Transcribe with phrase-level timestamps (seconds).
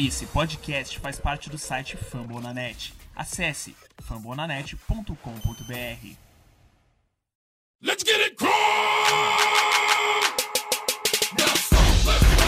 [0.00, 2.94] Esse podcast faz parte do site Fambonanet.
[3.16, 6.16] Acesse fambonanet.com.br.
[7.82, 8.48] Let's get it crunk!
[11.36, 12.46] Now stomp, let's go.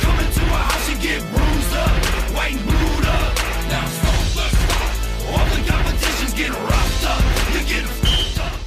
[0.00, 1.90] Come into a house and get bruised up,
[2.34, 2.85] white and blued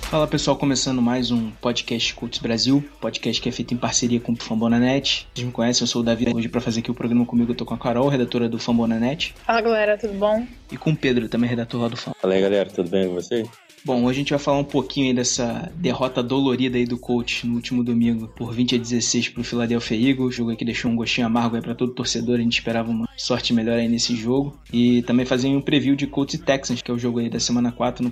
[0.10, 4.32] Fala pessoal, começando mais um podcast Cults Brasil, podcast que é feito em parceria com
[4.32, 5.28] o Fambonanet.
[5.36, 6.26] Vocês me conhecem, eu sou o Davi.
[6.34, 9.36] Hoje para fazer aqui o programa comigo eu tô com a Carol, redatora do Fambonanet,
[9.46, 10.48] Fala galera, tudo bom?
[10.72, 12.14] e com o Pedro, também redator lá do Fam.
[12.20, 13.48] Fala aí galera, tudo bem com vocês?
[13.86, 17.48] Bom, hoje a gente vai falar um pouquinho aí dessa derrota dolorida aí do coach
[17.48, 21.28] no último domingo por 20 a 16 pro Philadelphia Eagles, jogo que deixou um gostinho
[21.28, 24.60] amargo aí pra todo torcedor, a gente esperava uma sorte melhor aí nesse jogo.
[24.72, 27.40] E também fazer um preview de Colts e Texans, que é o jogo aí da
[27.40, 28.12] semana 4 no.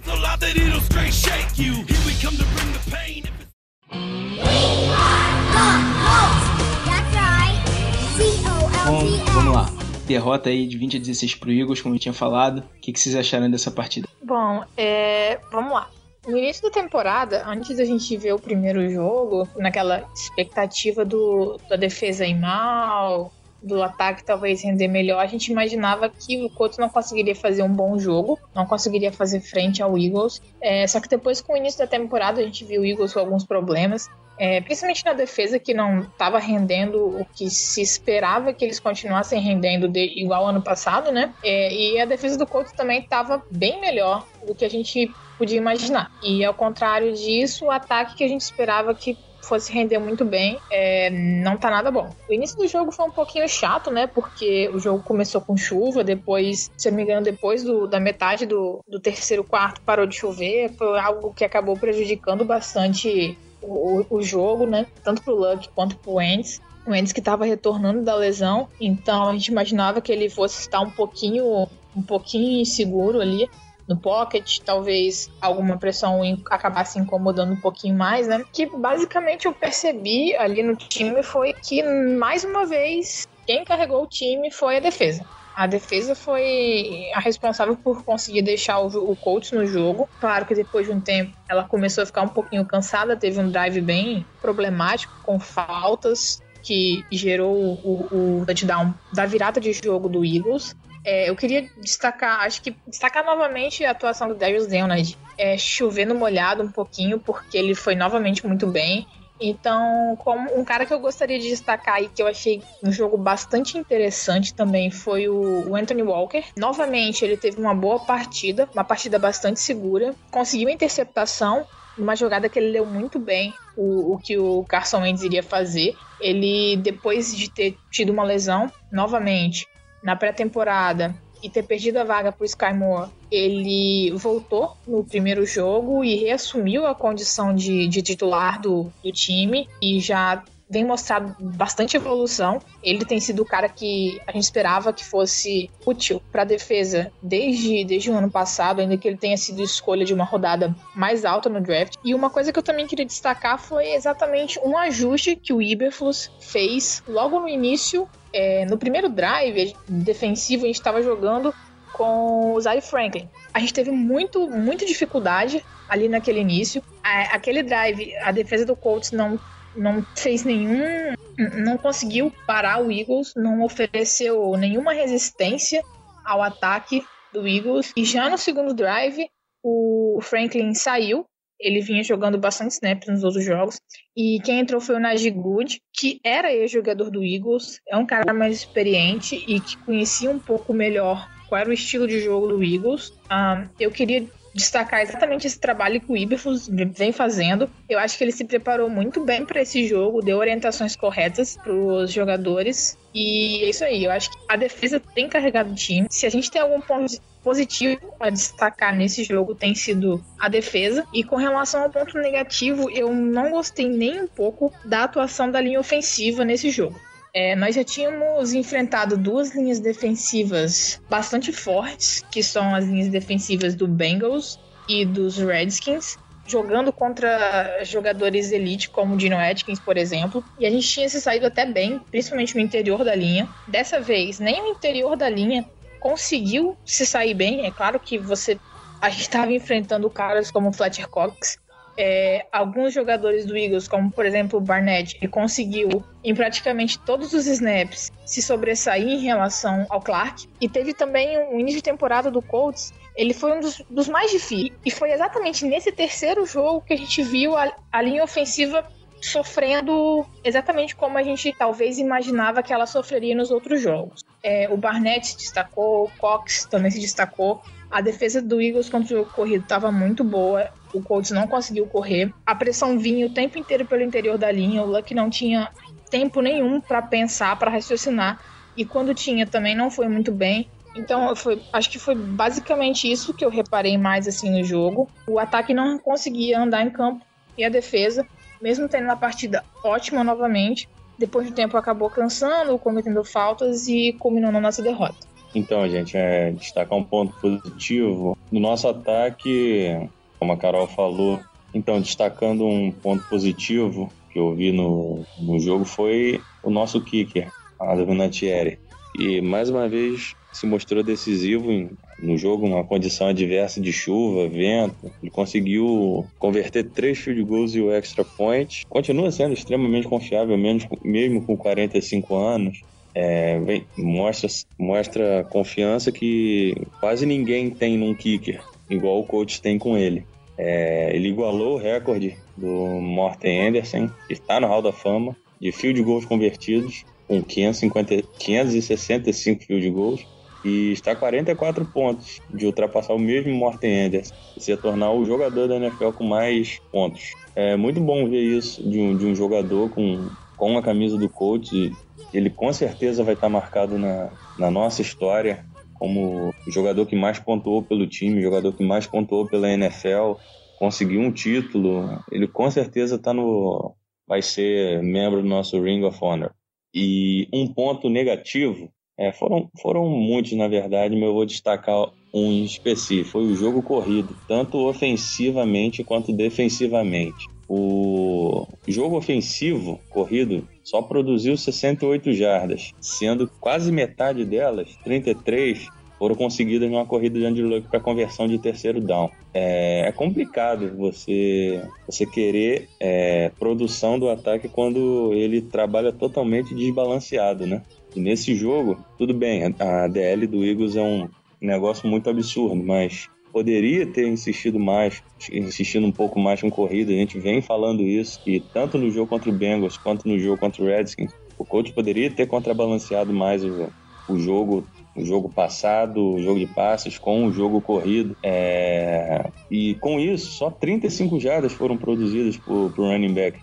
[8.86, 9.87] Bom, vamos lá.
[10.08, 12.60] Derrota aí de 20 a 16 pro Eagles, como eu tinha falado.
[12.60, 14.08] O que, que vocês acharam dessa partida?
[14.24, 15.90] Bom, é, vamos lá.
[16.26, 21.76] No início da temporada, antes da gente ver o primeiro jogo, naquela expectativa do, da
[21.76, 26.90] defesa ir mal, do ataque talvez render melhor, a gente imaginava que o Couto não
[26.90, 30.42] conseguiria fazer um bom jogo, não conseguiria fazer frente ao Eagles.
[30.62, 33.20] É, só que depois, com o início da temporada, a gente viu o Eagles com
[33.20, 34.10] alguns problemas.
[34.38, 39.42] É, principalmente na defesa que não estava rendendo o que se esperava que eles continuassem
[39.42, 41.34] rendendo de, igual ano passado, né?
[41.44, 45.58] É, e a defesa do Colts também estava bem melhor do que a gente podia
[45.58, 46.10] imaginar.
[46.22, 50.60] E ao contrário disso, o ataque que a gente esperava que fosse render muito bem,
[50.70, 52.10] é, não tá nada bom.
[52.28, 54.06] O início do jogo foi um pouquinho chato, né?
[54.08, 58.00] Porque o jogo começou com chuva, depois, se eu não me engano, depois do- da
[58.00, 64.06] metade do, do terceiro quarto parou de chover, foi algo que acabou prejudicando bastante o,
[64.10, 64.86] o jogo, né?
[65.04, 66.62] Tanto pro Luck quanto pro Wentz.
[66.86, 70.80] O Wentz que estava retornando da lesão, então a gente imaginava que ele fosse estar
[70.80, 73.50] um pouquinho, um pouquinho inseguro ali
[73.88, 78.44] no pocket, talvez alguma pressão acabasse incomodando um pouquinho mais, né?
[78.52, 84.08] Que basicamente eu percebi ali no time foi que mais uma vez quem carregou o
[84.08, 85.26] time foi a defesa.
[85.58, 90.08] A defesa foi a responsável por conseguir deixar o, o Colts no jogo.
[90.20, 93.50] Claro que depois de um tempo ela começou a ficar um pouquinho cansada, teve um
[93.50, 100.24] drive bem problemático, com faltas, que gerou o, o touchdown da virada de jogo do
[100.24, 100.76] Eagles.
[101.04, 105.18] É, eu queria destacar, acho que destacar novamente a atuação do Darius Leonard.
[105.40, 109.08] É, chovendo molhado um pouquinho, porque ele foi novamente muito bem.
[109.40, 113.18] Então, como um cara que eu gostaria de destacar e que eu achei um jogo
[113.18, 116.44] bastante interessante também foi o, Anthony Walker.
[116.56, 120.16] Novamente, ele teve uma boa partida, uma partida bastante segura.
[120.32, 121.66] Conseguiu a interceptação,
[121.98, 125.96] uma jogada que ele leu muito bem o, o que o Carson Wentz iria fazer.
[126.20, 129.68] Ele, depois de ter tido uma lesão, novamente,
[130.02, 135.46] na pré-temporada, e ter perdido a vaga para o Sky Moore, ele voltou no primeiro
[135.46, 141.36] jogo e reassumiu a condição de, de titular do, do time e já vem mostrando
[141.40, 142.62] bastante evolução.
[142.84, 147.12] Ele tem sido o cara que a gente esperava que fosse útil para a defesa
[147.22, 151.26] desde, desde o ano passado, ainda que ele tenha sido escolha de uma rodada mais
[151.26, 151.96] alta no draft.
[152.04, 156.32] E uma coisa que eu também queria destacar foi exatamente um ajuste que o Iberflus
[156.40, 158.08] fez logo no início
[158.38, 161.54] é, no primeiro drive defensivo, a gente estava jogando
[161.94, 163.28] com o Zay Franklin.
[163.54, 166.84] A gente teve muito, muita dificuldade ali naquele início.
[167.04, 169.40] A- aquele drive, a defesa do Colts não,
[169.76, 171.14] não fez nenhum.
[171.56, 175.82] Não conseguiu parar o Eagles, não ofereceu nenhuma resistência
[176.26, 177.92] ao ataque do Eagles.
[177.96, 179.28] E já no segundo drive,
[179.64, 181.26] o Franklin saiu.
[181.60, 183.80] Ele vinha jogando bastante snaps nos outros jogos.
[184.16, 188.34] E quem entrou foi o Najee Good, que era ex-jogador do Eagles, é um cara
[188.34, 192.64] mais experiente e que conhecia um pouco melhor qual era o estilo de jogo do
[192.64, 193.14] Eagles.
[193.30, 197.70] Ah, eu queria destacar exatamente esse trabalho que o Iberflus vem fazendo.
[197.90, 201.74] Eu acho que ele se preparou muito bem para esse jogo, deu orientações corretas para
[201.74, 202.98] os jogadores.
[203.14, 206.08] E é isso aí, eu acho que a defesa tem carregado o time.
[206.10, 211.06] Se a gente tem algum ponto positivo a destacar nesse jogo tem sido a defesa.
[211.14, 215.62] E com relação ao ponto negativo, eu não gostei nem um pouco da atuação da
[215.62, 217.00] linha ofensiva nesse jogo.
[217.40, 223.76] É, nós já tínhamos enfrentado duas linhas defensivas bastante fortes, que são as linhas defensivas
[223.76, 226.18] do Bengals e dos Redskins,
[226.48, 231.22] jogando contra jogadores elite como o Dino Atkins, por exemplo, e a gente tinha se
[231.22, 233.48] saído até bem, principalmente no interior da linha.
[233.68, 235.64] Dessa vez, nem o interior da linha
[236.00, 237.68] conseguiu se sair bem.
[237.68, 238.58] É claro que você
[239.00, 241.60] a gente estava enfrentando caras como Fletcher Cox,
[241.98, 247.34] é, alguns jogadores do Eagles, como por exemplo o Barnett, ele conseguiu em praticamente todos
[247.34, 250.48] os snaps se sobressair em relação ao Clark.
[250.62, 254.30] E teve também um início de temporada do Colts ele foi um dos, dos, mais
[254.30, 254.72] difíceis.
[254.86, 258.86] E foi exatamente nesse terceiro jogo que a gente viu a, a linha ofensiva
[259.20, 264.24] sofrendo exatamente como a gente talvez imaginava que ela sofreria nos outros jogos.
[264.44, 267.62] É, o Barnett se destacou, o Cox também se destacou.
[267.90, 270.70] A defesa do Eagles contra o jogo corrido estava muito boa.
[270.94, 272.34] O Colts não conseguiu correr.
[272.46, 274.84] A pressão vinha o tempo inteiro pelo interior da linha.
[274.84, 275.70] O Luck não tinha
[276.10, 278.40] tempo nenhum para pensar, para raciocinar.
[278.76, 280.70] E quando tinha também não foi muito bem.
[280.96, 285.10] Então, foi, acho que foi basicamente isso que eu reparei mais assim no jogo.
[285.28, 287.26] O ataque não conseguia andar em campo
[287.58, 288.26] e a defesa
[288.62, 294.52] mesmo tendo uma partida ótima novamente, depois do tempo acabou cansando, cometendo faltas e culminou
[294.52, 295.28] na nossa derrota.
[295.56, 298.38] Então, gente, é destacar um ponto positivo.
[298.52, 299.98] No nosso ataque,
[300.40, 301.40] como a Carol falou,
[301.74, 307.52] então, destacando um ponto positivo que eu vi no, no jogo foi o nosso kicker,
[307.80, 308.80] a Vinatieri.
[309.18, 311.90] E mais uma vez se mostrou decisivo em,
[312.22, 315.12] no jogo, uma condição adversa de chuva, vento.
[315.22, 318.86] Ele conseguiu converter três field goals e o extra point.
[318.88, 322.82] Continua sendo extremamente confiável, mesmo, mesmo com 45 anos.
[323.20, 323.60] É,
[323.98, 324.48] mostra,
[324.78, 330.24] mostra confiança que quase ninguém tem num kicker, igual o coach tem com ele.
[330.56, 332.70] É, ele igualou o recorde do
[333.02, 339.64] Morten Anderson, que está no Hall da Fama, de field goals convertidos, com 550, 565
[339.64, 340.24] field goals
[340.64, 345.26] e está a 44 pontos de ultrapassar o mesmo Morten Anderson e se tornar o
[345.26, 347.34] jogador da NFL com mais pontos.
[347.56, 351.30] É muito bom ver isso de um, de um jogador com, com a camisa do
[351.30, 351.92] coach.
[352.34, 355.66] Ele com certeza vai estar marcado na, na nossa história
[355.96, 360.34] como o jogador que mais pontuou pelo time, jogador que mais pontuou pela NFL,
[360.78, 362.22] conseguiu um título.
[362.32, 363.96] Ele com certeza está no
[364.28, 366.52] vai ser membro do nosso Ring of Honor.
[366.94, 372.64] E um ponto negativo é, foram, foram muitos, na verdade, mas eu vou destacar um
[372.64, 373.30] específico.
[373.30, 377.48] Foi o jogo corrido, tanto ofensivamente quanto defensivamente.
[377.70, 386.90] O jogo ofensivo corrido só produziu 68 jardas, sendo quase metade delas, 33, foram conseguidas
[386.90, 389.30] numa corrida de underlock para conversão de terceiro down.
[389.54, 397.68] É, é, complicado você, você querer é, produção do ataque quando ele trabalha totalmente desbalanceado,
[397.68, 397.84] né?
[398.16, 401.28] E nesse jogo, tudo bem, a DL do Eagles é um
[401.60, 407.12] negócio muito absurdo, mas poderia ter insistido mais, insistindo um pouco mais com corrida.
[407.12, 410.58] A gente vem falando isso, e tanto no jogo contra o Bengals quanto no jogo
[410.58, 413.90] contra o Redskins, o coach poderia ter contrabalanceado mais o,
[414.30, 414.86] o jogo
[415.16, 418.38] o jogo passado, o jogo de passes com o jogo corrido.
[418.44, 419.50] É...
[419.70, 423.60] E com isso, só 35 jardas foram produzidas por, por running back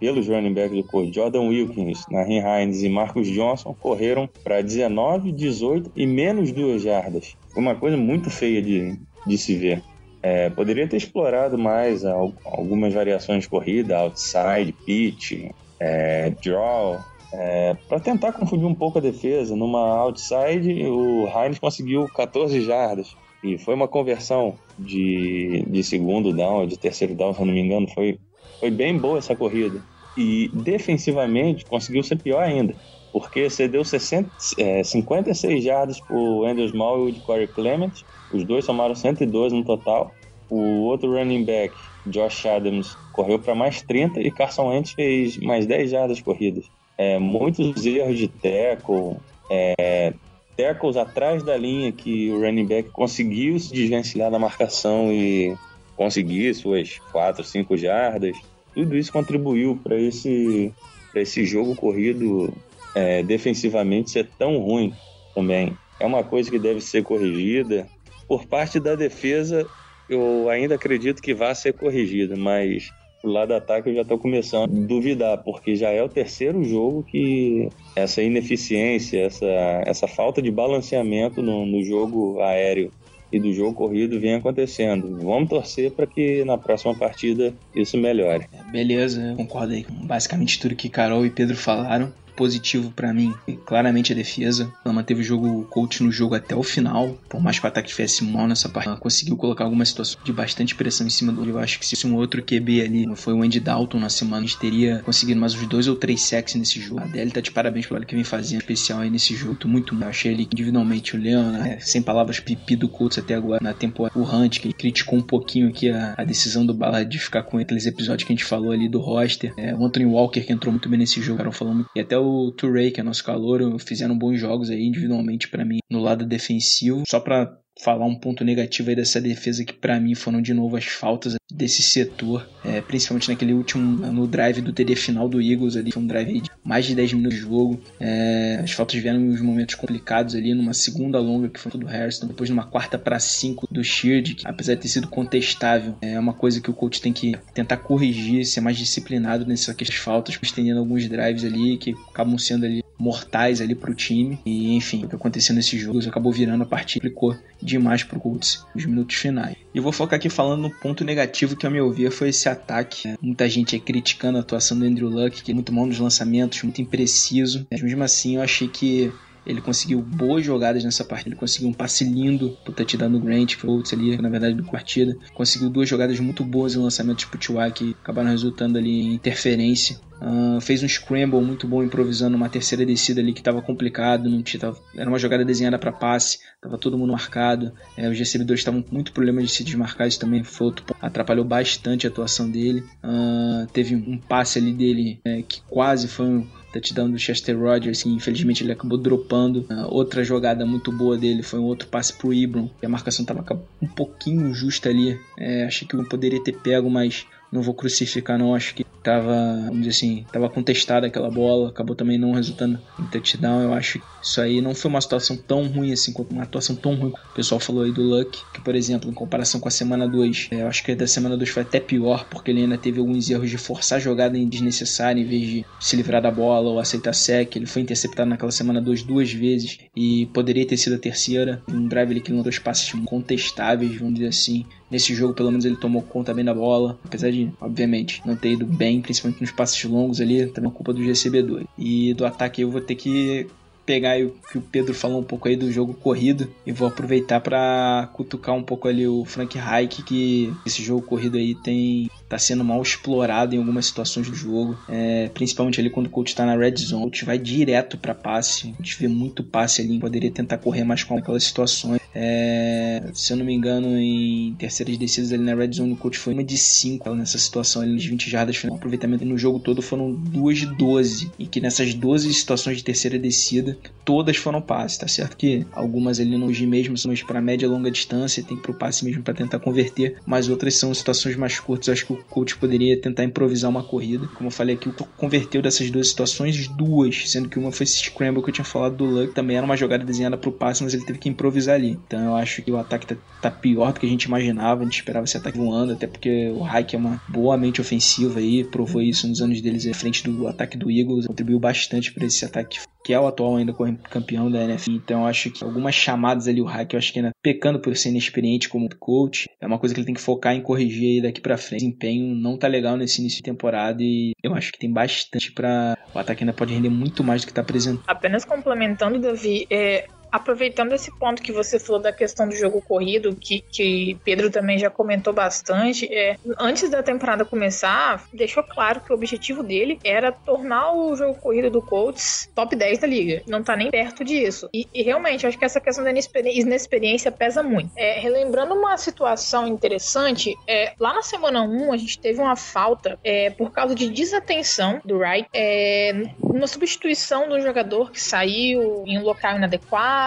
[0.00, 5.30] pelos running backs do corpo, Jordan Wilkins, Nahin Hines e Marcus Johnson correram para 19,
[5.32, 7.36] 18 e menos duas jardas.
[7.56, 9.82] Uma coisa muito feia de, de se ver.
[10.22, 16.98] É, poderia ter explorado mais algumas variações de corrida, outside, pitch, é, draw,
[17.32, 19.54] é, para tentar confundir um pouco a defesa.
[19.54, 23.16] Numa outside, o Hines conseguiu 14 jardas.
[23.42, 27.60] E foi uma conversão de, de segundo down, de terceiro down, se eu não me
[27.60, 28.18] engano, foi
[28.58, 29.80] foi bem boa essa corrida.
[30.16, 32.74] E defensivamente conseguiu ser pior ainda,
[33.12, 37.92] porque cedeu 60, é, 56 jardas o Andrew Small e o Corey Clement.
[38.32, 40.12] Os dois somaram 112 no total.
[40.50, 41.74] O outro running back,
[42.06, 46.64] Josh Adams, correu para mais 30 e Carson Wentz fez mais 10 jardas corridas.
[46.96, 49.18] É, muitos erros de tackle,
[49.50, 50.12] é,
[50.56, 55.56] tackles atrás da linha que o running back conseguiu se desvencilhar da marcação e
[55.96, 58.36] conseguir suas 4, 5 jardas.
[58.78, 60.72] Tudo isso contribuiu para esse,
[61.12, 62.54] esse jogo corrido
[62.94, 64.94] é, defensivamente ser tão ruim
[65.34, 65.76] também.
[65.98, 67.88] É uma coisa que deve ser corrigida.
[68.28, 69.66] Por parte da defesa,
[70.08, 72.88] eu ainda acredito que vai ser corrigida, mas
[73.20, 76.62] do lado do ataque eu já estou começando a duvidar, porque já é o terceiro
[76.62, 82.92] jogo que essa ineficiência, essa, essa falta de balanceamento no, no jogo aéreo
[83.32, 85.18] e do jogo corrido vem acontecendo.
[85.22, 88.46] Vamos torcer para que na próxima partida isso melhore.
[88.70, 92.12] Beleza, concordo aí com basicamente tudo que Carol e Pedro falaram.
[92.38, 93.34] Positivo pra mim,
[93.66, 94.72] claramente a defesa.
[94.84, 97.68] Ela manteve o jogo o coach no jogo até o final, por mais que o
[97.68, 98.86] ataque tivesse mal nessa parte.
[98.86, 101.44] Ela conseguiu colocar algumas situações de bastante pressão em cima do.
[101.44, 104.46] Eu acho que se um outro QB ali foi o Andy Dalton na semana, a
[104.46, 107.00] gente teria conseguido mais uns dois ou três sacks nesse jogo.
[107.00, 109.56] A Adele tá de parabéns pelo que vem fazendo especial aí nesse jogo.
[109.56, 111.78] Tô muito Eu achei ele individualmente o Leon, né?
[111.80, 114.16] sem palavras, pipi do Colts até agora na temporada.
[114.16, 117.58] O Hunt, que criticou um pouquinho aqui a, a decisão do Ballard de ficar com
[117.58, 119.52] aqueles episódios que a gente falou ali do roster.
[119.56, 122.27] É, o Anthony Walker, que entrou muito bem nesse jogo, cara, falando E até o
[122.52, 127.02] Turray, que é nosso calor, fizeram bons jogos aí individualmente para mim no lado defensivo.
[127.06, 130.76] Só para falar um ponto negativo aí dessa defesa que para mim foram de novo
[130.76, 135.76] as faltas desse setor, é, principalmente naquele último no drive do TD final do Eagles
[135.76, 137.80] ali, foi um drive de mais de 10 minutos de jogo.
[137.98, 141.86] É, as faltas vieram em uns momentos complicados ali, numa segunda longa que foi do
[141.86, 146.18] Harrison, depois numa quarta para 5 do Sheard, que apesar de ter sido contestável, é
[146.18, 150.80] uma coisa que o coach tem que tentar corrigir, ser mais disciplinado nessas faltas, estendendo
[150.80, 154.38] alguns drives ali que acabam sendo ali mortais ali pro time.
[154.44, 158.64] E enfim, o que aconteceu nesse jogo acabou virando a partida, ficou demais pro Colts
[158.74, 159.56] nos minutos finais.
[159.74, 163.14] E vou focar aqui falando no ponto negativo que, ao meu ver, foi esse ataque.
[163.20, 166.62] Muita gente aí criticando a atuação do Andrew Luck, que é muito mal nos lançamentos,
[166.62, 167.66] muito impreciso.
[167.70, 169.12] Mas mesmo assim, eu achei que
[169.46, 171.30] ele conseguiu boas jogadas nessa partida.
[171.30, 174.54] Ele conseguiu um passe lindo pro touchdown do Grant, que foi o ali, na verdade,
[174.54, 175.16] do partida.
[175.34, 180.00] Conseguiu duas jogadas muito boas em lançamentos pro Tua, que acabaram resultando ali em interferência.
[180.20, 184.42] Uh, fez um scramble muito bom improvisando uma terceira descida ali que estava complicado, não
[184.42, 188.60] tinha, tava, era uma jogada desenhada para passe, estava todo mundo marcado, é, os recebedores
[188.60, 192.50] estavam com muito problema de se desmarcar, isso também foi outro atrapalhou bastante a atuação
[192.50, 192.82] dele.
[193.04, 198.02] Uh, teve um passe ali dele é, que quase foi um touchdown do Chester Rogers,
[198.02, 199.66] que infelizmente ele acabou dropando.
[199.70, 203.22] Uh, outra jogada muito boa dele foi um outro passe pro Ibron, e a marcação
[203.22, 203.44] estava
[203.80, 205.18] um pouquinho justa ali.
[205.38, 209.62] É, achei que eu poderia ter pego, mas não vou crucificar não, acho que tava,
[209.64, 213.62] vamos dizer assim, tava contestada aquela bola, acabou também não resultando em touchdown.
[213.62, 216.94] Eu acho que isso aí não foi uma situação tão ruim assim, uma atuação tão
[216.94, 217.10] ruim.
[217.10, 220.48] O pessoal falou aí do Luck, que por exemplo, em comparação com a semana 2,
[220.50, 223.00] é, eu acho que a da semana 2 foi até pior, porque ele ainda teve
[223.00, 226.68] alguns erros de forçar a jogada em desnecessária em vez de se livrar da bola
[226.68, 227.56] ou aceitar sec.
[227.56, 231.62] Ele foi interceptado naquela semana 2 duas vezes e poderia ter sido a terceira.
[231.66, 234.66] Um drive ele não dois passes contestáveis, vamos dizer assim.
[234.90, 238.52] Nesse jogo, pelo menos, ele tomou conta bem da bola, apesar de, obviamente, não ter
[238.52, 241.66] ido bem, principalmente nos passes longos ali, também é culpa do GCB2.
[241.76, 243.46] E do ataque eu vou ter que
[243.88, 247.40] pegar o que o Pedro falou um pouco aí do jogo corrido e vou aproveitar
[247.40, 252.38] para cutucar um pouco ali o Frank Reich que esse jogo corrido aí tem tá
[252.38, 256.44] sendo mal explorado em algumas situações do jogo, é, principalmente ali quando o coach tá
[256.44, 259.98] na red zone, o coach vai direto para passe, a gente vê muito passe ali,
[259.98, 262.00] poderia tentar correr mais com aquelas situações.
[262.14, 266.18] É, se eu não me engano, em terceiras descidas ali na red zone, o coach
[266.18, 269.80] foi uma de 5 nessa situação ali, nos 20 jardas, o aproveitamento no jogo todo
[269.80, 274.98] foram duas de 12, e que nessas 12 situações de terceira descida, todas foram passe,
[274.98, 275.36] tá certo?
[275.36, 279.04] Que algumas ali no G mesmo são para média e longa distância, tem pro passe
[279.04, 283.00] mesmo para tentar converter, mas outras são situações mais curtas, acho que o coach poderia
[283.00, 284.26] tentar improvisar uma corrida.
[284.34, 287.98] Como eu falei aqui, o converteu dessas duas situações, duas, sendo que uma foi esse
[287.98, 290.94] scramble que eu tinha falado do Luck, também era uma jogada desenhada pro passe, mas
[290.94, 291.98] ele teve que improvisar ali.
[292.06, 294.84] Então eu acho que o ataque tá, tá pior do que a gente imaginava, a
[294.84, 298.64] gente esperava esse ataque voando, até porque o Hike é uma boa mente ofensiva aí,
[298.64, 302.44] provou isso nos anos deles à frente do ataque do Eagles, contribuiu bastante para esse
[302.44, 303.74] ataque que é o atual ainda
[304.10, 304.90] campeão da NFL.
[304.90, 308.10] Então acho que algumas chamadas ali, o Hack, eu acho que ainda pecando por ser
[308.10, 311.40] inexperiente como coach, é uma coisa que ele tem que focar em corrigir aí daqui
[311.40, 311.82] para frente.
[311.82, 315.52] O desempenho não tá legal nesse início de temporada e eu acho que tem bastante
[315.52, 318.02] para o ataque ainda pode render muito mais do que tá apresentando.
[318.06, 323.34] Apenas complementando, Davi, é, Aproveitando esse ponto que você falou da questão do jogo corrido,
[323.34, 329.12] que, que Pedro também já comentou bastante, é, antes da temporada começar, deixou claro que
[329.12, 333.42] o objetivo dele era tornar o jogo corrido do Colts top 10 da liga.
[333.46, 334.68] Não tá nem perto disso.
[334.72, 337.90] E, e realmente, acho que essa questão da inexperiência pesa muito.
[337.96, 343.18] É, relembrando uma situação interessante, é, lá na semana 1 a gente teve uma falta
[343.24, 349.18] é, por causa de desatenção do Wright, é, uma substituição do jogador que saiu em
[349.18, 350.17] um local inadequado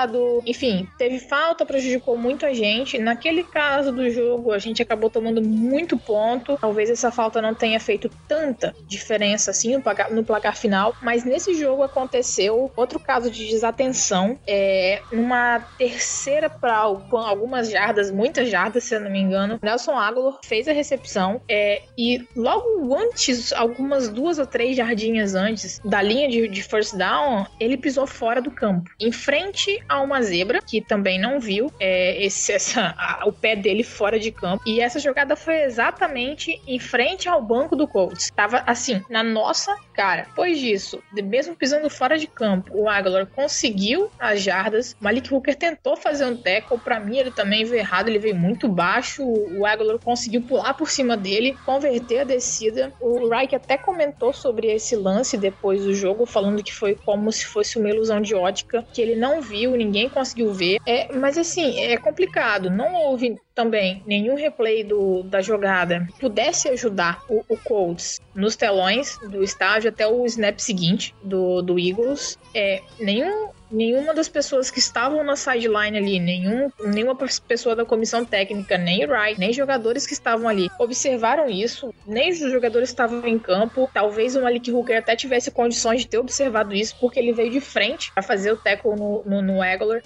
[0.46, 2.98] enfim, teve falta, prejudicou muito a gente.
[2.98, 6.58] Naquele caso do jogo, a gente acabou tomando muito ponto.
[6.60, 11.24] Talvez essa falta não tenha feito tanta diferença assim no placar, no placar final, mas
[11.24, 14.40] nesse jogo aconteceu outro caso de desatenção.
[14.48, 20.40] É, numa terceira para algumas jardas, muitas jardas, se eu não me engano, Nelson Aguilar
[20.44, 26.30] fez a recepção é, e logo antes, algumas duas ou três jardinhas antes da linha
[26.30, 30.82] de, de first down, ele pisou fora do campo, em frente a uma zebra, que
[30.82, 34.64] também não viu é, esse, essa, a- o pé dele fora de campo.
[34.66, 38.32] E essa jogada foi exatamente em frente ao banco do Colts.
[38.36, 40.24] Tava assim, na nossa cara.
[40.30, 44.96] Depois disso, mesmo pisando fora de campo, o Aguilar conseguiu as jardas.
[45.00, 46.80] Malik Hooker tentou fazer um tackle.
[46.80, 48.08] Pra mim, ele também veio errado.
[48.10, 49.24] Ele veio muito baixo.
[49.24, 52.92] O Aguilar conseguiu pular por cima dele, converter a descida.
[53.00, 57.46] O Reich até comentou sobre esse lance depois do jogo, falando que foi como se
[57.46, 60.78] fosse uma ilusão de ótica, que ele não viu, ninguém conseguiu ver.
[60.86, 62.70] É, mas assim, é complicado.
[62.70, 68.56] Não houve também nenhum replay do, da jogada que pudesse ajudar o, o Colts nos
[68.56, 72.38] telões do estádio até o snap seguinte do, do Eagles.
[72.54, 77.16] É, nenhum, nenhuma das pessoas que estavam na sideline ali, nenhum, nenhuma
[77.48, 82.32] pessoa da comissão técnica, nem o Wright, nem jogadores que estavam ali observaram isso, nem
[82.32, 83.90] os jogadores estavam em campo.
[83.94, 87.62] Talvez o Malik Hooker até tivesse condições de ter observado isso, porque ele veio de
[87.62, 89.62] frente para fazer o tackle no, no, no.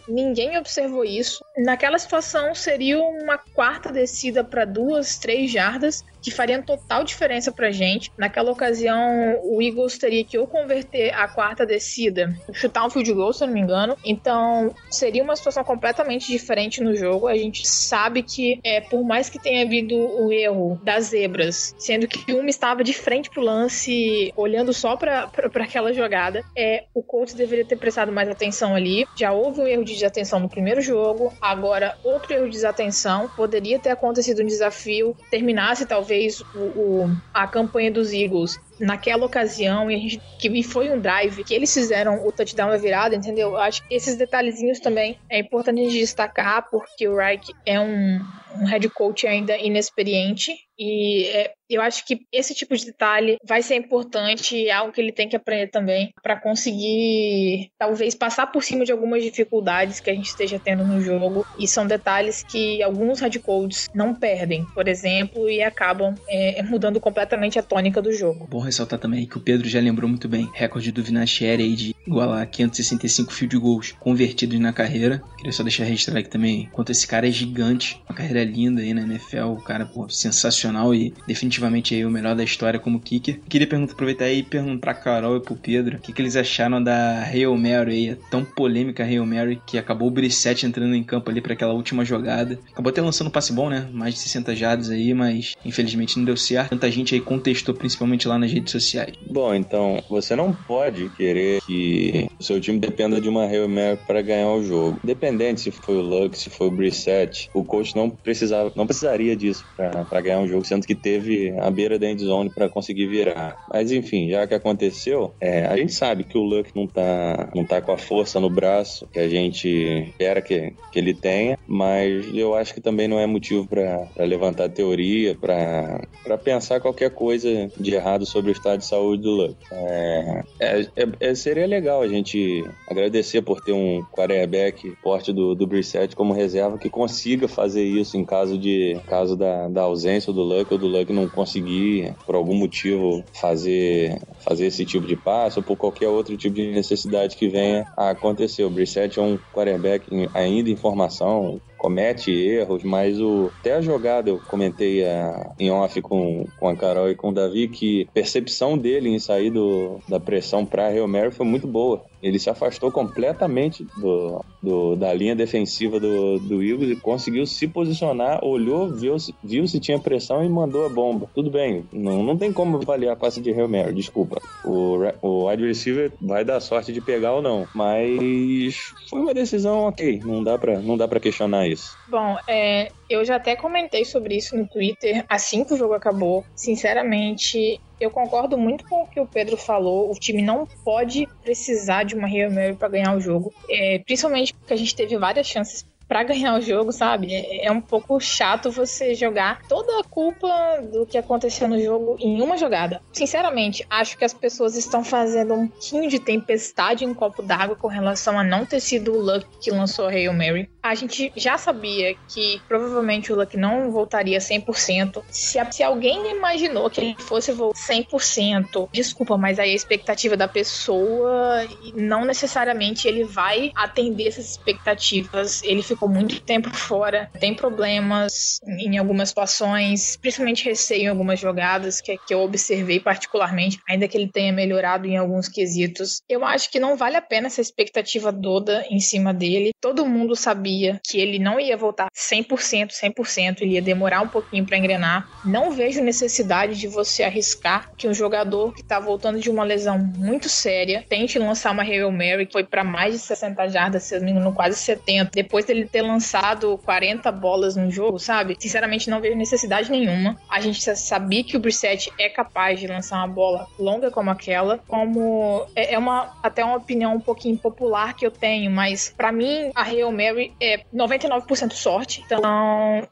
[0.08, 1.44] Ninguém observou isso.
[1.58, 7.70] Naquela situação, seria uma quarta descida para duas, três jardas, que faria total diferença pra
[7.70, 8.12] gente.
[8.18, 13.32] Naquela ocasião, o Eagles teria que ou converter a quarta descida, chutar um field goal,
[13.32, 13.96] se eu não me engano.
[14.04, 17.28] Então, seria uma situação completamente diferente no jogo.
[17.28, 22.08] A gente sabe que, é, por mais que tenha havido o erro das zebras, sendo
[22.08, 26.86] que uma estava de frente pro lance, olhando só pra, pra, pra aquela jogada, é,
[26.92, 29.06] o Colts deveria ter prestado mais atenção ali.
[29.16, 33.30] Já houve um erro de desatenção no primeiro jogo, agora outro erro de desatenção.
[33.36, 36.15] Poderia ter acontecido um desafio, terminasse talvez
[36.54, 41.44] o, o- a campanha dos Eagles naquela ocasião e, a gente, que, foi um drive
[41.44, 43.50] que eles fizeram o touchdown da virada, entendeu?
[43.50, 47.80] Eu acho que esses detalhezinhos também é importante a gente destacar porque o Reich é
[47.80, 48.20] um,
[48.60, 53.62] um head coach ainda inexperiente e é, eu acho que esse tipo de detalhe vai
[53.62, 58.48] ser importante e é algo que ele tem que aprender também para conseguir talvez passar
[58.48, 62.44] por cima de algumas dificuldades que a gente esteja tendo no jogo e são detalhes
[62.44, 68.02] que alguns head coaches não perdem, por exemplo, e acabam é, mudando completamente a tônica
[68.02, 68.46] do jogo.
[68.50, 70.50] Bom ressaltar também que o Pedro já lembrou muito bem.
[70.54, 75.22] Recorde do Vinatieri aí de igualar 565 field goals convertidos na carreira.
[75.38, 78.02] Queria só deixar registrado aqui também quanto esse cara é gigante.
[78.08, 79.54] Uma carreira linda aí na NFL.
[79.54, 83.40] O cara, pô, sensacional e definitivamente aí o melhor da história como kicker.
[83.50, 86.36] Queria perguntar, aproveitar aí e perguntar pra Carol e pro Pedro o que, que eles
[86.36, 90.94] acharam da Hail Mary aí, a tão polêmica Hail Mary, que acabou o Brissette entrando
[90.94, 92.60] em campo ali pra aquela última jogada.
[92.72, 93.88] Acabou até lançando um passe bom, né?
[93.92, 96.70] Mais de 60 jardas aí, mas infelizmente não deu certo.
[96.70, 99.14] Tanta gente aí contestou, principalmente lá nas redes sociais.
[99.30, 104.00] Bom, então, você não pode querer que o seu time dependa de uma Hail Mary
[104.08, 105.00] para ganhar o jogo.
[105.04, 109.36] Independente se foi o Luck, se foi o Brissett, o coach não precisava, não precisaria
[109.36, 113.08] disso para ganhar um jogo, sendo que teve a beira da end zone para conseguir
[113.08, 113.66] virar.
[113.72, 117.66] Mas enfim, já que aconteceu, é, a gente sabe que o Luck não tá, não
[117.66, 122.26] tá com a força no braço que a gente espera que, que ele tenha, mas
[122.34, 127.94] eu acho que também não é motivo para levantar teoria, para pensar qualquer coisa de
[127.94, 129.56] errado sobre o estado de saúde do Luck.
[129.72, 135.68] É, é- é- seria legal a gente agradecer por ter um quarterback forte do, do
[135.68, 140.42] Brissett como reserva que consiga fazer isso em caso de caso da, da ausência do
[140.42, 145.58] Luck ou do Luck não conseguir por algum motivo fazer fazer esse tipo de passe
[145.60, 148.64] ou por qualquer outro tipo de necessidade que venha a acontecer.
[148.64, 154.32] O Brissett é um quarterback ainda em formação, comete erros, mas o até a jogada
[154.32, 158.12] eu comentei a, em off com, com a Carol e com o Davi que a
[158.12, 162.04] percepção dele em sair do, da pressão para Real Mary foi muito boa.
[162.26, 167.68] Ele se afastou completamente do, do- da linha defensiva do, do Eagles e conseguiu se
[167.68, 171.30] posicionar, olhou, viu, viu se tinha pressão e mandou a bomba.
[171.36, 174.42] Tudo bem, não, não tem como avaliar a passe de Real Mary, desculpa.
[174.64, 179.82] O, o wide receiver vai dar sorte de pegar ou não, mas foi uma decisão
[179.86, 181.96] ok, não dá pra, não dá pra questionar isso.
[182.08, 186.46] Bom, é, eu já até comentei sobre isso no Twitter assim que o jogo acabou.
[186.56, 190.12] Sinceramente, eu concordo muito com o que o Pedro falou.
[190.12, 193.54] O time não pode precisar de uma Hail Mary para ganhar o jogo.
[193.70, 197.34] É, principalmente porque a gente teve várias chances para ganhar o jogo, sabe?
[197.34, 200.48] É, é um pouco chato você jogar toda a culpa
[200.92, 203.02] do que aconteceu no jogo em uma jogada.
[203.12, 207.76] Sinceramente, acho que as pessoas estão fazendo um pouquinho de tempestade em um copo d'água
[207.76, 210.70] com relação a não ter sido o Luck que lançou a Hail Mary.
[210.82, 215.24] A gente já sabia que provavelmente o Luck não voltaria 100%.
[215.30, 220.48] Se, se alguém imaginou que ele fosse voltar 100%, desculpa, mas aí a expectativa da
[220.48, 225.64] pessoa não necessariamente ele vai atender essas expectativas.
[225.64, 231.40] Ele ficou ficou muito tempo fora, tem problemas em algumas situações, principalmente receio em algumas
[231.40, 236.22] jogadas que, que eu observei particularmente, ainda que ele tenha melhorado em alguns quesitos.
[236.30, 239.72] Eu acho que não vale a pena essa expectativa toda em cima dele.
[239.82, 244.66] Todo mundo sabia que ele não ia voltar 100%, 100%, ele ia demorar um pouquinho
[244.66, 245.28] para engrenar.
[245.46, 249.98] Não vejo necessidade de você arriscar que um jogador que tá voltando de uma lesão
[249.98, 254.20] muito séria tente lançar uma Hail Mary que foi para mais de 60 jardas, se
[254.20, 258.56] não quase 70, depois dele ter lançado 40 bolas no jogo, sabe?
[258.60, 260.38] Sinceramente, não vejo necessidade nenhuma.
[260.50, 264.80] A gente sabia que o Brissett é capaz de lançar uma bola longa como aquela,
[264.88, 269.32] como é, é uma até uma opinião um pouquinho popular que eu tenho, mas para
[269.32, 272.24] mim a Hail Mary é 99% sorte.
[272.26, 272.42] Então,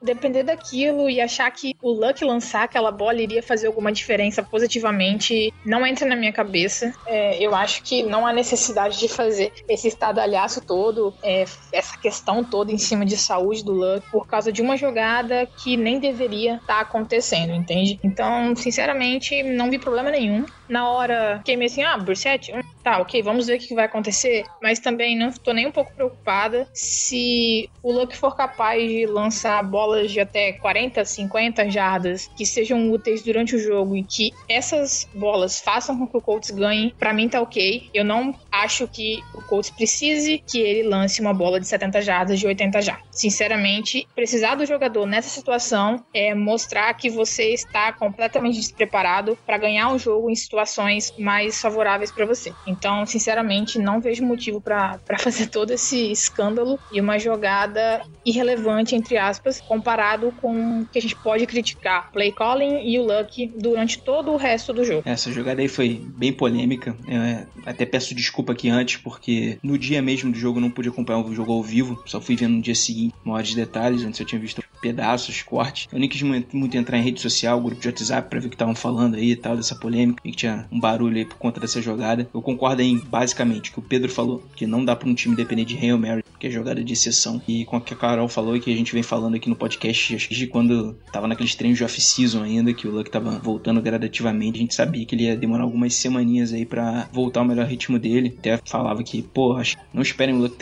[0.01, 5.53] depender daquilo e achar que o Luck lançar aquela bola iria fazer alguma diferença positivamente,
[5.65, 6.93] não entra na minha cabeça.
[7.05, 12.43] É, eu acho que não há necessidade de fazer esse estadalhaço todo, é, essa questão
[12.43, 16.55] toda em cima de saúde do Luck por causa de uma jogada que nem deveria
[16.55, 17.99] estar tá acontecendo, entende?
[18.03, 20.45] Então, sinceramente, não vi problema nenhum.
[20.73, 23.85] Na hora, fiquei meio assim, ah, Brissette, hum, tá, ok, vamos ver o que vai
[23.85, 24.43] acontecer.
[24.59, 29.61] Mas também não estou nem um pouco preocupada se o Luck for capaz de lançar
[29.63, 35.07] bolas de até 40, 50 jardas que sejam úteis durante o jogo e que essas
[35.13, 37.91] bolas façam com que o Colts ganhe, para mim tá ok.
[37.93, 42.39] Eu não acho que o Colts precise que ele lance uma bola de 70 jardas,
[42.39, 43.05] de 80 jardas.
[43.11, 49.93] Sinceramente, precisar do jogador nessa situação é mostrar que você está completamente despreparado para ganhar
[49.93, 52.53] um jogo em situações mais favoráveis para você.
[52.65, 59.17] Então, sinceramente, não vejo motivo para fazer todo esse escândalo e uma jogada irrelevante, entre
[59.17, 63.99] aspas, comparado com o que a gente pode criticar play calling e o Luck durante
[63.99, 65.03] todo o resto do jogo.
[65.05, 66.95] Essa jogada aí foi bem polêmica.
[67.07, 70.71] Eu é, até peço desculpa aqui antes, porque no dia mesmo do jogo eu não
[70.71, 74.19] pude acompanhar o jogo ao vivo, só fui vendo no dia seguinte maiores detalhes, antes
[74.19, 75.87] eu tinha visto pedaços, cortes.
[75.91, 78.55] Eu nem quis muito, entrar em rede social, grupo de WhatsApp, pra ver o que
[78.55, 81.61] estavam falando aí e tal, dessa polêmica, e que tinha um barulho aí por conta
[81.61, 82.27] dessa jogada.
[82.33, 85.35] Eu concordo em basicamente o que o Pedro falou, que não dá pra um time
[85.35, 88.27] depender de Hail Mary, que é jogada de exceção, e com o que a Carol
[88.27, 91.27] falou e que a gente vem falando aqui no podcast, acho que de quando tava
[91.27, 95.15] naqueles treinos de off-season ainda, que o Luck tava voltando gradativamente, a gente sabia que
[95.15, 98.35] ele ia demorar algumas semaninhas aí para voltar ao melhor ritmo dele.
[98.37, 99.23] Até falava que,
[99.57, 100.53] acho, não esperem o Luck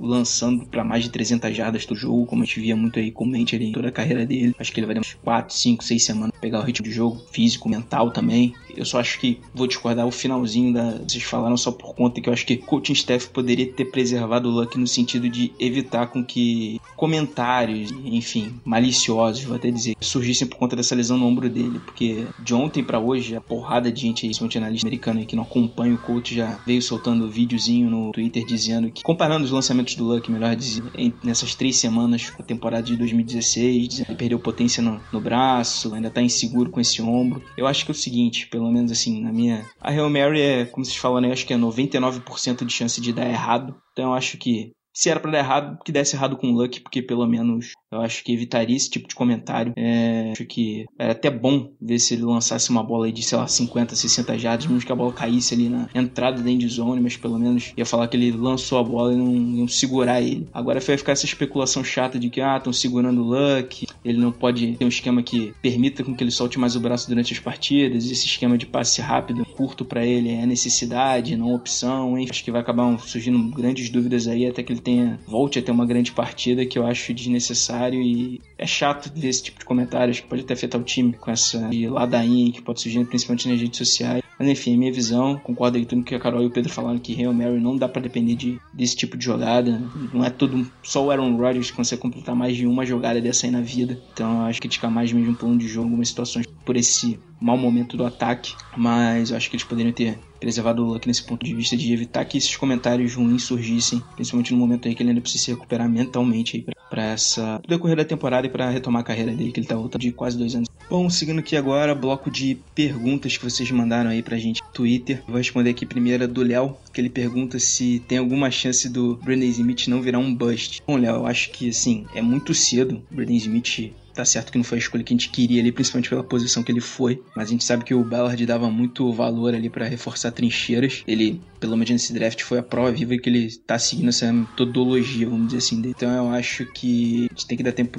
[0.00, 3.56] lançando para mais de 300 jardas do jogo, como a gente via muito aí comente
[3.56, 4.54] ali em toda a carreira dele.
[4.58, 7.22] Acho que ele vai demorar 4, 5, 6 semanas pra pegar o ritmo de jogo,
[7.30, 8.54] físico, mental também.
[8.76, 10.98] Eu só acho que vou discordar o finalzinho da.
[11.06, 14.52] Vocês falaram só por conta que eu acho que coaching staff poderia ter preservado o
[14.52, 20.56] Luck no sentido de evitar com que comentários, enfim, maliciosos, vou até dizer, surgissem por
[20.56, 21.80] conta dessa lesão no ombro dele.
[21.84, 25.36] Porque de ontem para hoje, a porrada de gente aí, principalmente analista americano aí que
[25.36, 29.94] não acompanha o coach, já veio soltando videozinho no Twitter dizendo que, comparando os lançamentos
[29.94, 30.82] do Luck, melhor dizer,
[31.22, 36.10] nessas três semanas a temporada de 2016, dizendo que perdeu potência no, no braço, ainda
[36.10, 37.42] tá inseguro com esse ombro.
[37.56, 39.64] Eu acho que é o seguinte, pelo menos assim, na minha.
[39.80, 41.32] A Hail Mary é, como vocês falam, né?
[41.32, 43.74] Acho que é 99% de chance de dar errado.
[43.92, 46.80] Então eu acho que se era para dar errado, que desse errado com o Luck,
[46.80, 49.74] porque pelo menos eu acho que evitaria esse tipo de comentário.
[49.76, 53.46] É, acho que era até bom ver se ele lançasse uma bola de, sei lá,
[53.46, 57.14] 50, 60 jardas, mesmo que a bola caísse ali na entrada da end zone, mas
[57.14, 60.48] pelo menos ia falar que ele lançou a bola e não iam segurar ele.
[60.50, 64.32] Agora vai ficar essa especulação chata de que, ah, estão segurando o Luck, ele não
[64.32, 67.38] pode ter um esquema que permita com que ele solte mais o braço durante as
[67.38, 72.26] partidas, esse esquema de passe rápido, curto para ele é necessidade, não opção, hein?
[72.30, 75.72] Acho que vai acabar surgindo grandes dúvidas aí até que ele tenha, volte a ter
[75.72, 80.20] uma grande partida que eu acho desnecessário e é chato ver esse tipo de comentários
[80.20, 83.78] que pode até afetar o time com essa ladainha que pode surgir principalmente nas redes
[83.78, 84.22] sociais.
[84.38, 87.14] Mas enfim, minha visão, concordo aí tudo que a Carol e o Pedro falaram que
[87.14, 89.82] Real Mary não dá para depender de, desse tipo de jogada.
[90.12, 93.46] Não é todo só o Aaron Rodgers que consegue completar mais de uma jogada dessa
[93.46, 93.98] aí na vida.
[94.12, 97.18] Então eu acho que criticar mais mesmo um plano de jogo, algumas situações por esse
[97.40, 98.54] mau momento do ataque.
[98.76, 101.92] Mas eu acho que eles poderiam ter preservado o Luck nesse ponto de vista de
[101.92, 105.50] evitar que esses comentários ruins surgissem, principalmente no momento aí que ele ainda precisa se
[105.52, 109.60] recuperar mentalmente aí para essa decorrer da temporada e para retomar a carreira dele, que
[109.60, 110.68] ele tá voltando de quase dois anos.
[110.88, 115.20] Bom, seguindo aqui agora, bloco de perguntas que vocês mandaram aí pra gente no Twitter.
[115.26, 119.46] Vou responder aqui primeiro do Léo, que ele pergunta se tem alguma chance do Brandon
[119.46, 120.80] Smith não virar um bust.
[120.86, 123.02] Bom, Léo, eu acho que assim, é muito cedo.
[123.10, 125.70] O Brandon Smith Tá certo que não foi a escolha que a gente queria ali,
[125.70, 127.22] principalmente pela posição que ele foi.
[127.36, 131.04] Mas a gente sabe que o Ballard dava muito valor ali para reforçar trincheiras.
[131.06, 135.28] Ele pelo menos nesse draft, foi a prova viva que ele tá seguindo essa metodologia,
[135.28, 135.82] vamos dizer assim.
[135.84, 137.98] Então eu acho que a gente tem que dar tempo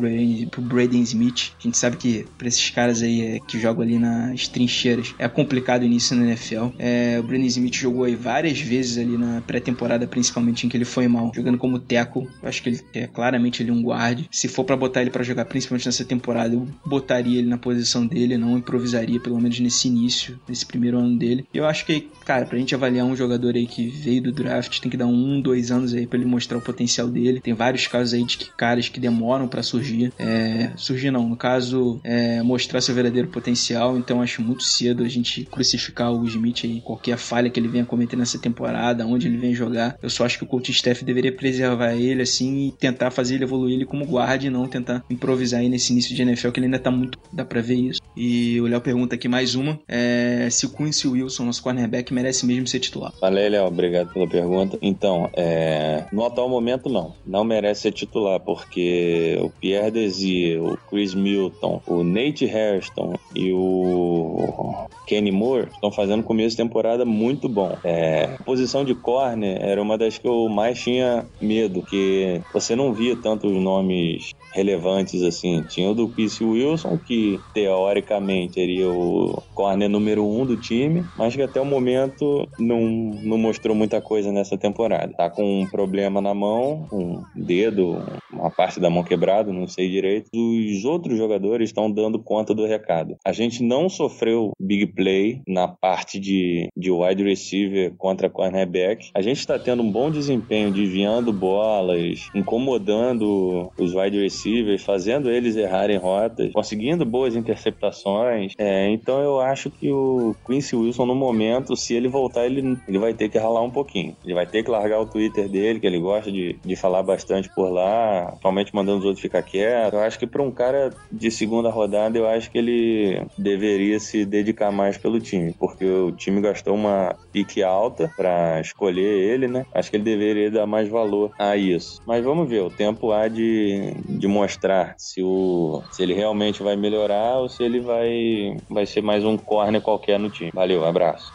[0.50, 1.52] pro Braden, Smith.
[1.60, 5.28] A gente sabe que pra esses caras aí é, que jogam ali nas trincheiras é
[5.28, 6.68] complicado o início na NFL.
[6.80, 10.86] É, o Braden Smith jogou aí várias vezes ali na pré-temporada, principalmente em que ele
[10.86, 12.28] foi mal, jogando como tackle.
[12.42, 14.26] Eu acho que ele é claramente ele um guard.
[14.32, 18.08] Se for para botar ele para jogar, principalmente nessa temporada, eu botaria ele na posição
[18.08, 21.46] dele, não improvisaria, pelo menos nesse início, nesse primeiro ano dele.
[21.54, 24.90] Eu acho que, cara, pra gente avaliar um jogador aí que veio do draft, tem
[24.90, 27.42] que dar um, dois anos aí para ele mostrar o potencial dele.
[27.42, 30.12] Tem vários casos aí de que caras que demoram para surgir.
[30.18, 33.98] É, surgir não, no caso, é, mostrar seu verdadeiro potencial.
[33.98, 37.86] Então acho muito cedo a gente crucificar o Smith aí, qualquer falha que ele venha
[37.86, 39.98] cometer nessa temporada, onde ele vem jogar.
[40.02, 43.44] Eu só acho que o coach staff deveria preservar ele assim e tentar fazer ele
[43.44, 46.68] evoluir ele como guarda e não tentar improvisar aí nesse início de NFL que ele
[46.68, 48.02] ainda tá muito, dá pra ver isso.
[48.16, 52.46] E o Léo pergunta aqui mais uma, é, se o Quincy Wilson, nosso cornerback, merece
[52.46, 53.14] mesmo ser titular.
[53.22, 54.78] Valeu, Léo, obrigado pela pergunta.
[54.82, 60.78] Então, é, no atual momento não, não merece ser titular porque o Pierre Desir, o
[60.90, 67.48] Chris Milton, o Nate Hairston e o Kenny Moore estão fazendo começo de temporada muito
[67.48, 67.78] bom.
[67.84, 72.76] É, a posição de corner era uma das que eu mais tinha medo, que você
[72.76, 75.64] não via tantos nomes relevantes assim.
[75.64, 81.36] Tinha o do Quincy Wilson, que teoricamente seria o corner número um do time, mas
[81.36, 85.14] que até o momento não, não mostrou muita coisa nessa temporada.
[85.14, 88.02] Tá com um problema na mão, um dedo,
[88.40, 90.30] uma parte da mão quebrada, não sei direito.
[90.34, 93.18] Os outros jogadores estão dando conta do recado.
[93.26, 99.10] A gente não sofreu big play na parte de, de wide receiver contra cornerback.
[99.14, 105.56] A gente está tendo um bom desempenho desviando bolas, incomodando os wide receivers, fazendo eles
[105.56, 108.54] errarem rotas, conseguindo boas interceptações.
[108.58, 113.00] É, então eu acho que o Quincy Wilson, no momento, se ele voltar, ele, ele
[113.00, 114.16] vai ter que ralar um pouquinho.
[114.24, 117.50] Ele vai ter que largar o Twitter dele, que ele gosta de, de falar bastante
[117.54, 119.94] por lá, atualmente mandando os outros ficar quietos.
[119.94, 124.26] Eu acho que para um cara de segunda rodada, eu acho que ele deveria se
[124.26, 129.66] dedicar mais pelo time, porque o time gastou uma pique alta para escolher ele, né?
[129.74, 132.02] Acho que ele deveria dar mais valor a isso.
[132.06, 136.76] Mas vamos ver, o tempo há de, de mostrar se, o, se ele realmente vai
[136.76, 140.52] melhorar ou se ele vai, vai ser mais um corner qualquer no time.
[140.54, 141.32] Valeu, abraço.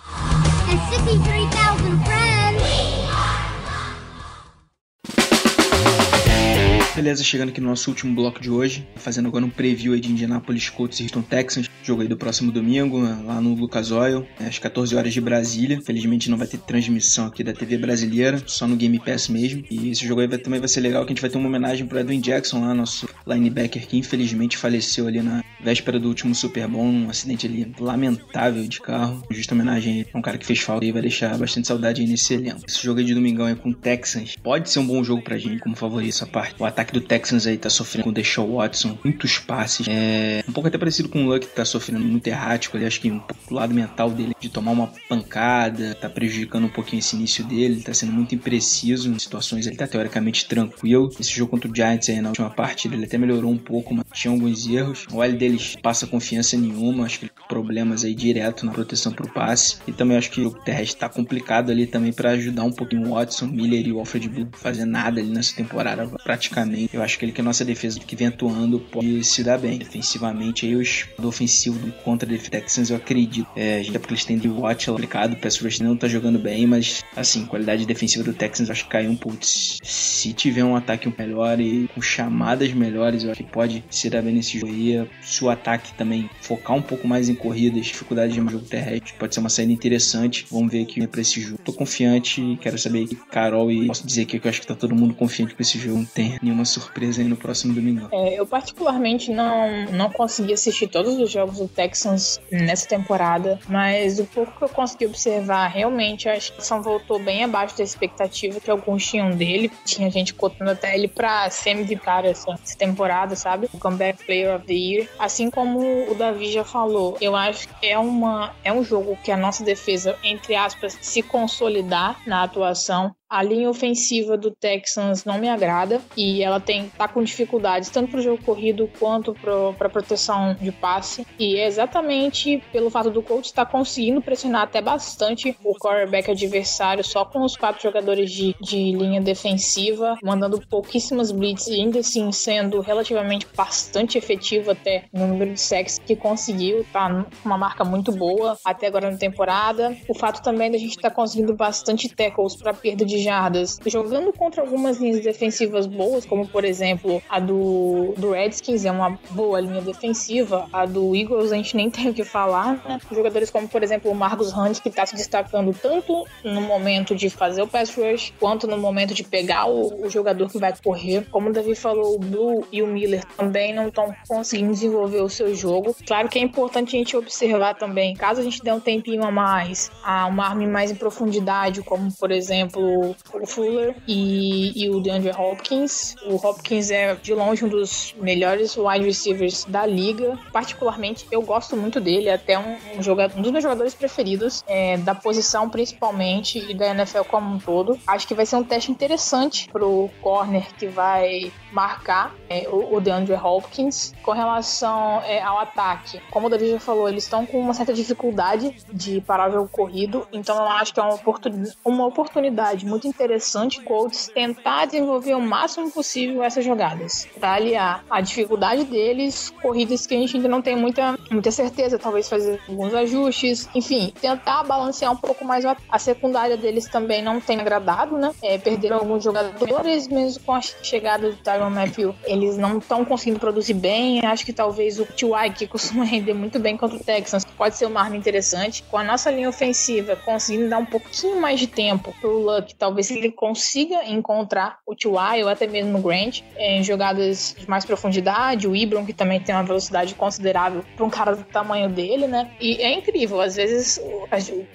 [6.94, 10.68] Beleza, chegando aqui no nosso último bloco de hoje, fazendo agora um preview de Indianapolis
[10.68, 14.94] Colts e Houston Texans, jogo aí do próximo domingo, lá no Lucas Oil, às 14
[14.94, 15.81] horas de Brasília.
[15.81, 19.64] Felizmente não vai ter transmissão aqui da TV brasileira, só no Game Pass mesmo.
[19.70, 21.48] E esse jogo aí vai, também vai ser legal, que a gente vai ter uma
[21.48, 26.35] homenagem pro Edwin Jackson lá, nosso linebacker que infelizmente faleceu ali na véspera do último
[26.35, 29.22] Super Bowl, num acidente ali lamentável de carro.
[29.31, 32.35] Justa homenagem a um cara que fez falta e vai deixar bastante saudade aí nesse
[32.35, 32.62] elenco.
[32.66, 34.37] Esse jogo aí de domingão é com o Texans.
[34.42, 36.55] Pode ser um bom jogo pra gente, como favorito essa parte.
[36.59, 39.87] O ataque do Texans aí tá sofrendo com o Deshaun Watson, muitos passes.
[39.88, 42.87] É um pouco até parecido com o Luck, que tá sofrendo muito errático ali.
[42.87, 46.68] Acho que um pouco do lado mental dele de tomar uma pancada, tá prejudicando um
[46.68, 47.75] pouquinho esse início dele.
[47.75, 49.66] Ele tá sendo muito impreciso em situações.
[49.66, 51.11] Ele tá teoricamente tranquilo.
[51.18, 54.05] Esse jogo contra o Giants aí na última partida, ele até melhorou um pouco, mas
[54.12, 55.07] tinha alguns erros.
[55.12, 55.37] O L
[55.82, 57.04] passa confiança nenhuma.
[57.04, 59.78] Acho que problemas aí direto na proteção pro passe.
[59.86, 63.14] E também acho que o terrestre tá complicado ali também para ajudar um pouquinho o
[63.14, 66.94] Watson, Miller e o Alfred Blue fazer nada ali nessa temporada praticamente.
[66.94, 69.78] Eu acho que ele que a nossa defesa que vem atuando pode se dar bem.
[69.78, 73.46] Defensivamente aí os do ofensivo do contra the Texans eu acredito.
[73.56, 76.08] É, a gente é porque eles têm de watch aplicado, o pass rush não tá
[76.08, 79.38] jogando bem, mas assim, qualidade defensiva do Texans acho que caiu um pouco.
[79.42, 84.22] Se tiver um ataque melhor e com chamadas melhores, eu acho que pode se dar
[84.22, 85.08] bem nesse jogo aí.
[85.42, 89.40] O ataque também focar um pouco mais em corridas, dificuldade de jogo terrestre, pode ser
[89.40, 90.46] uma saída interessante.
[90.50, 91.59] Vamos ver aqui pra esse jogo.
[91.64, 94.74] Tô confiante, quero saber que Carol e posso dizer aqui que eu acho que tá
[94.74, 95.98] todo mundo confiante com esse jogo.
[95.98, 98.09] Não tem nenhuma surpresa aí no próximo domingo.
[98.12, 104.18] É, eu particularmente não, não consegui assistir todos os jogos do Texans nessa temporada, mas
[104.18, 108.70] o pouco que eu consegui observar, realmente a situação voltou bem abaixo da expectativa que
[108.70, 109.70] alguns tinham dele.
[109.85, 113.68] Tinha gente cotando até ele pra MVP essa, temporada, sabe?
[113.72, 115.09] O Comeback Player of the Year.
[115.33, 119.33] Assim como o Davi já falou, eu acho que é, uma, é um jogo que
[119.33, 125.38] a nossa defesa, entre aspas, se consolidar na atuação A linha ofensiva do Texans não
[125.38, 129.88] me agrada e ela tem tá com dificuldades tanto para o jogo corrido quanto para
[129.88, 131.27] proteção de passe.
[131.38, 137.03] E é exatamente pelo fato do coach estar conseguindo pressionar até bastante o quarterback adversário
[137.03, 142.31] só com os quatro jogadores de, de linha defensiva, mandando pouquíssimas blitz e ainda assim
[142.33, 148.12] sendo relativamente bastante efetivo até no número de sacks que conseguiu, tá uma marca muito
[148.12, 149.97] boa até agora na temporada.
[150.07, 154.32] O fato também da gente estar tá conseguindo bastante tackles para perda de jardas, jogando
[154.32, 159.61] contra algumas linhas defensivas boas, como por exemplo a do, do Redskins, é uma boa
[159.61, 163.00] linha defensiva, a do Eagles a gente nem tem o que falar, né?
[163.11, 167.28] Jogadores como por exemplo o Marcus Hunt, que está se destacando tanto no momento de
[167.30, 171.26] fazer o pass rush, quanto no momento de pegar o, o jogador que vai correr.
[171.30, 175.28] Como o Davi falou, o Blue e o Miller também não estão conseguindo desenvolver o
[175.28, 175.94] seu jogo.
[176.06, 179.30] Claro que é importante a gente observar também, caso a gente dê um tempinho a
[179.30, 185.01] mais, a uma arma mais em profundidade, como por exemplo o Fuller e, e o
[185.01, 186.14] DeAndre Hopkins.
[186.27, 190.38] O Hopkins é de longe um dos melhores wide receivers da liga.
[190.53, 194.62] Particularmente, eu gosto muito dele, é até um, um, jogador, um dos meus jogadores preferidos
[194.66, 197.98] é, da posição principalmente e da NFL como um todo.
[198.07, 203.01] Acho que vai ser um teste interessante pro corner que vai marcar é, o, o
[203.01, 204.12] DeAndre Hopkins.
[204.22, 207.92] Com relação é, ao ataque, como o David já falou, eles estão com uma certa
[207.92, 212.85] dificuldade de parar o jogo corrido, então eu acho que é uma, oportun uma oportunidade
[212.92, 219.50] muito interessante Colts tentar desenvolver o máximo possível essas jogadas, para aliar a dificuldade deles,
[219.62, 224.12] corridas que a gente ainda não tem muita, muita certeza, talvez fazer alguns ajustes, enfim,
[224.21, 228.33] tentar balancear um pouco mais a, secundária deles também não tem agradado, né?
[228.42, 233.38] É, perderam alguns jogadores, mesmo com a chegada do Tyron Matthew, eles não estão conseguindo
[233.38, 234.25] produzir bem.
[234.25, 237.87] Acho que talvez o T.Y., que costuma render muito bem contra o Texans, pode ser
[237.87, 238.83] uma arma interessante.
[238.90, 243.11] Com a nossa linha ofensiva conseguindo dar um pouquinho mais de tempo pro Luck, talvez
[243.11, 245.42] ele consiga encontrar o T.Y.
[245.45, 248.66] ou até mesmo o Grant em jogadas de mais profundidade.
[248.66, 252.50] O Ibram, que também tem uma velocidade considerável para um cara do tamanho dele, né?
[252.61, 254.00] E é incrível, às vezes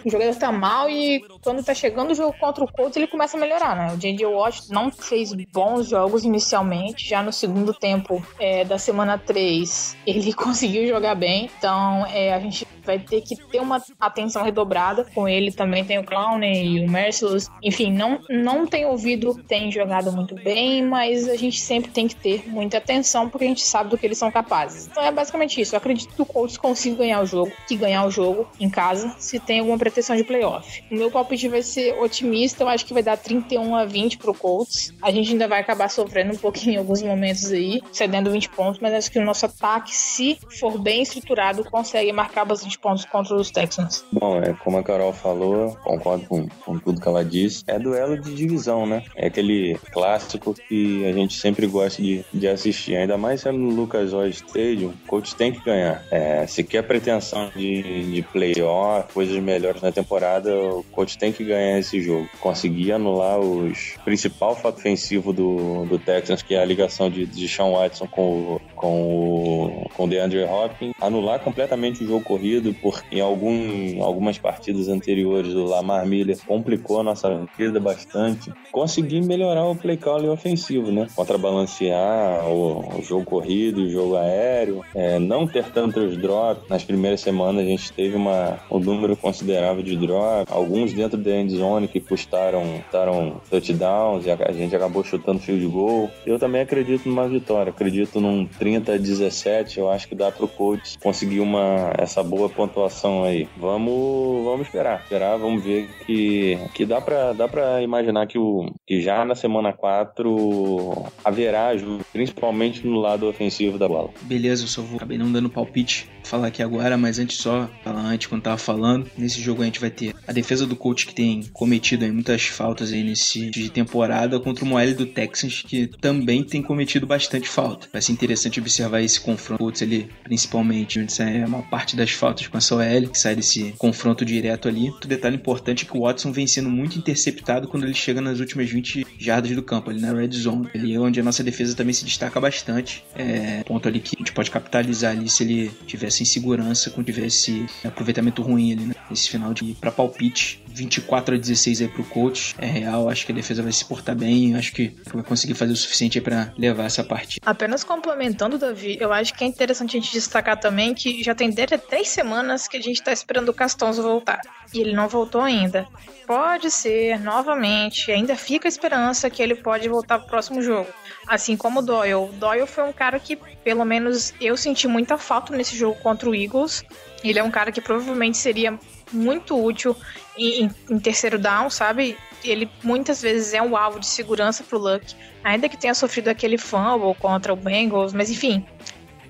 [0.05, 3.36] o jogador tá mal e quando tá chegando o jogo contra o Colts ele começa
[3.36, 3.93] a melhorar, né?
[3.93, 4.25] O J.J.
[4.25, 10.31] Watt não fez bons jogos inicialmente, já no segundo tempo é, da semana 3 ele
[10.33, 15.28] conseguiu jogar bem, então é, a gente vai ter que ter uma atenção redobrada com
[15.28, 15.52] ele.
[15.52, 17.50] Também tem o Clowney e o Merciless.
[17.62, 22.15] Enfim, não, não tem ouvido, tem jogado muito bem, mas a gente sempre tem que
[22.15, 24.88] ter muita atenção porque a gente sabe do que eles são capazes.
[24.88, 25.76] Então é basicamente isso.
[25.76, 29.13] Eu acredito que o Colts consiga ganhar o jogo, que ganhar o jogo em casa,
[29.19, 30.84] se tem alguma pretensão de playoff.
[30.89, 34.34] O meu palpite vai ser otimista, eu acho que vai dar 31 a 20 pro
[34.34, 34.93] Colts.
[35.02, 38.80] A gente ainda vai acabar sofrendo um pouquinho em alguns momentos aí, cedendo 20 pontos,
[38.80, 43.35] mas acho que o nosso ataque, se for bem estruturado, consegue marcar bastante pontos contra
[43.35, 44.05] os Texans.
[44.11, 47.63] Bom, é como a Carol falou, concordo com, com tudo que ela disse.
[47.67, 49.03] É duelo de divisão, né?
[49.15, 52.95] É aquele clássico que a gente sempre gosta de, de assistir.
[52.95, 56.03] Ainda mais sendo no Lucas Oil Stadium, o coach tem que ganhar.
[56.11, 61.43] É, se quer pretensão de, de playoff, coisas melhores na temporada, o coach tem que
[61.43, 62.29] ganhar esse jogo.
[62.39, 67.47] Conseguir anular os principal fato ofensivo do, do Texans, que é a ligação de, de
[67.47, 73.17] Sean Watson com com o, com o DeAndre Hopkins, anular completamente o jogo corrido, porque
[73.17, 78.51] em algum, algumas partidas anteriores o Lamar Miller complicou a nossa vida bastante.
[78.71, 81.08] Conseguir melhorar o play call ofensivo, né?
[81.15, 86.67] Contrabalancear o, o jogo corrido, o jogo aéreo, é, não ter tantos drops.
[86.69, 91.32] Nas primeiras semanas a gente teve uma, um número considerável de drops, alguns dentro da
[91.32, 96.10] end zone que custaram, custaram touchdowns e a, a gente acabou chutando field goal.
[96.25, 100.47] Eu também acredito numa vitória, acredito num 30 a 17, eu acho que dá pro
[100.47, 103.48] coach conseguir uma, essa boa pontuação aí.
[103.56, 105.02] Vamos, vamos esperar.
[105.04, 109.36] Esperar, vamos ver que, que dá para dá pra imaginar que, o, que já na
[109.36, 111.70] semana 4 haverá
[112.12, 114.10] principalmente no lado ofensivo da bola.
[114.24, 118.02] Beleza, eu só vou acabei não dando palpite falar aqui agora, mas antes só falar
[118.02, 121.15] antes quando tava falando, nesse jogo a gente vai ter a defesa do coach que
[121.15, 125.88] tem cometido aí muitas faltas aí nesse de temporada contra o Moelle do Texans que
[126.02, 127.88] também tem cometido bastante falta.
[127.93, 132.58] Vai ser interessante observar esse confronto, ele principalmente, onde é uma parte das faltas com
[132.58, 134.89] essa OL, que sai desse confronto direto ali.
[134.89, 138.39] Outro detalhe importante é que o Watson vem sendo muito interceptado quando ele chega nas
[138.39, 140.69] últimas 20 jardas do campo, ali na red zone.
[140.76, 143.04] Ali é onde a nossa defesa também se destaca bastante.
[143.15, 147.06] É ponto ali que a gente pode capitalizar ali se ele tivesse em segurança, quando
[147.06, 148.95] tivesse aproveitamento ruim ali, né?
[149.12, 152.55] Esse final de para palpite 24 a 16 aí pro coach.
[152.59, 155.73] É real, acho que a defesa vai se portar bem, acho que vai conseguir fazer
[155.73, 157.41] o suficiente pra levar essa partida.
[157.45, 161.49] Apenas complementando, Davi, eu acho que é interessante a gente destacar também que já tem
[161.49, 164.41] desde três semanas que a gente tá esperando o Castonzo voltar.
[164.73, 165.87] E ele não voltou ainda.
[166.25, 170.89] Pode ser, novamente, ainda fica a esperança que ele pode voltar pro próximo jogo.
[171.25, 172.29] Assim como o Doyle.
[172.33, 176.35] Doyle foi um cara que, pelo menos, eu senti muita falta nesse jogo contra o
[176.35, 176.83] Eagles.
[177.23, 178.77] Ele é um cara que provavelmente seria
[179.12, 179.96] muito útil
[180.38, 182.17] em, em- terceiro down, sabe?
[182.43, 186.58] Ele muitas vezes é um alvo de segurança pro Luck, ainda que tenha sofrido aquele
[186.58, 188.65] fumble contra o Bengals, mas enfim.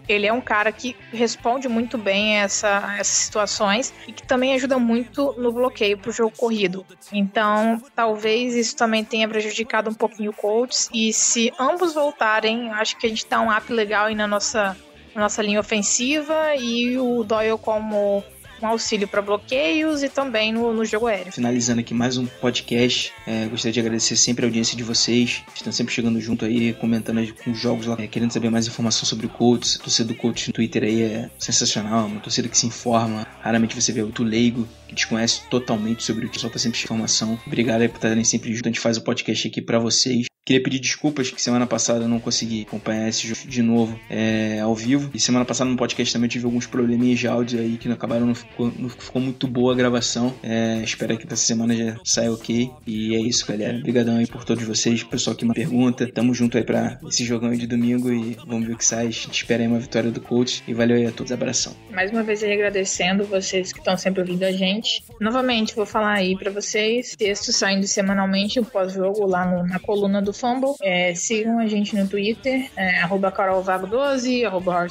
[0.09, 4.53] Ele é um cara que responde muito bem a essa, essas situações e que também
[4.53, 6.85] ajuda muito no bloqueio pro jogo corrido.
[7.11, 10.89] Então, talvez isso também tenha prejudicado um pouquinho o Colts.
[10.93, 14.77] E se ambos voltarem, acho que a gente dá um up legal aí na nossa,
[15.13, 18.23] na nossa linha ofensiva e o Doyle como
[18.61, 21.31] um auxílio para bloqueios e também no, no jogo aéreo.
[21.31, 25.71] Finalizando aqui mais um podcast, é, gostaria de agradecer sempre a audiência de vocês, estão
[25.71, 29.25] sempre chegando junto aí, comentando com os jogos lá, é, querendo saber mais informação sobre
[29.25, 29.77] o coach.
[29.79, 33.25] A torcida do coach no Twitter aí é sensacional, uma torcida que se informa.
[33.41, 37.39] Raramente você vê outro leigo que desconhece totalmente sobre o que só tá sempre informação.
[37.45, 40.26] Obrigado aí por estarem sempre junto, a gente faz o podcast aqui pra vocês.
[40.47, 44.61] Queria pedir desculpas que semana passada eu não consegui acompanhar esse jogo de novo é,
[44.61, 45.11] ao vivo.
[45.13, 48.33] E semana passada no podcast também tive alguns probleminhas de áudio aí que acabaram, não
[48.33, 50.33] ficou, não ficou muito boa a gravação.
[50.41, 52.69] É, espero que essa semana já saia ok.
[52.87, 53.77] E é isso, galera.
[53.77, 56.09] Obrigadão aí por todos vocês, pessoal que me pergunta.
[56.13, 59.07] Tamo junto aí pra esse jogão de domingo e vamos ver o que sai.
[59.07, 60.63] A gente espera aí uma vitória do coach.
[60.65, 61.33] E valeu aí a todos.
[61.33, 61.73] Abração.
[61.91, 65.03] Mais uma vez aí agradecendo vocês que estão sempre ouvindo a gente.
[65.19, 70.21] Novamente, vou falar aí pra vocês, texto saindo semanalmente, o pós-jogo lá no- na coluna
[70.21, 70.75] do Fumble.
[70.81, 74.87] É, sigam a gente no Twitter, é, arroba carolvago12, arroba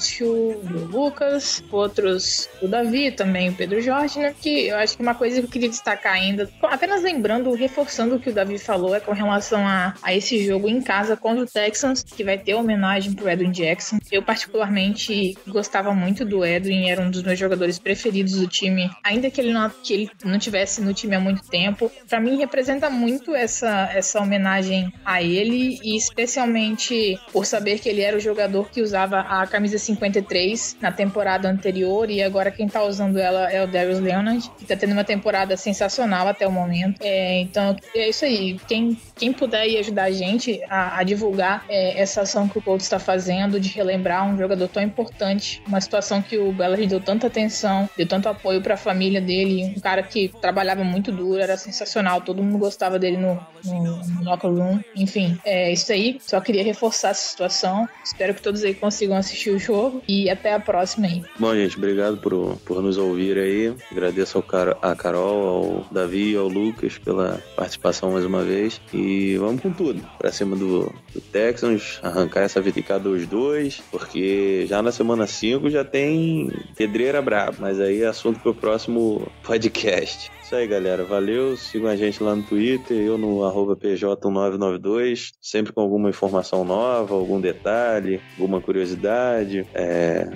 [0.63, 4.35] do Lucas, outros do Davi, também o Pedro Jorge, né?
[4.41, 8.21] Que eu acho que uma coisa que eu queria destacar ainda, apenas lembrando, reforçando o
[8.21, 11.47] que o Davi falou, é com relação a, a esse jogo em casa contra o
[11.47, 13.99] Texans, que vai ter homenagem pro Edwin Jackson.
[14.11, 19.31] Eu, particularmente, gostava muito do Edwin, era um dos meus jogadores preferidos do time, ainda
[19.31, 21.91] que ele não, que ele não tivesse no time há muito tempo.
[22.09, 28.01] Pra mim, representa muito essa, essa homenagem a ele, e especialmente por saber que ele
[28.01, 32.83] era o jogador que usava a camisa 53 na temporada anterior, e agora quem tá
[32.83, 37.01] usando ela é o Darius Leonard, que tá tendo uma temporada sensacional até o momento.
[37.03, 38.59] É, então, é isso aí.
[38.67, 42.63] Quem, quem puder ir ajudar a gente a, a divulgar é, essa ação que o
[42.63, 47.01] Colts está fazendo de relembrar um jogador tão importante, uma situação que o Bellary deu
[47.01, 51.41] tanta atenção, deu tanto apoio para a família dele, um cara que trabalhava muito duro,
[51.41, 54.81] era sensacional, todo mundo gostava dele no, no, no locker room.
[54.95, 56.19] Enfim, enfim, é isso aí.
[56.21, 57.89] Só queria reforçar essa situação.
[58.05, 61.23] Espero que todos aí consigam assistir o jogo e até a próxima aí.
[61.39, 63.75] Bom, gente, obrigado por, por nos ouvir aí.
[63.91, 68.81] Agradeço ao Car a Carol, ao Davi, ao Lucas pela participação mais uma vez.
[68.93, 74.67] E vamos com tudo pra cima do, do Texans, arrancar essa vitória dos dois, porque
[74.69, 77.57] já na semana 5 já tem pedreira brava.
[77.59, 80.31] Mas aí é assunto pro próximo podcast.
[80.47, 81.05] Isso aí, galera.
[81.05, 81.57] Valeu.
[81.57, 83.41] Sigam a gente lá no Twitter, eu no
[83.77, 85.06] PJ1992
[85.41, 89.67] sempre com alguma informação nova, algum detalhe, alguma curiosidade.
[89.75, 90.29] É,